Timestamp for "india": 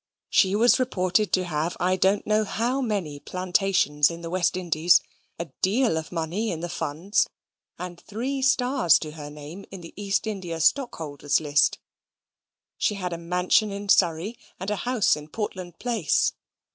10.25-10.59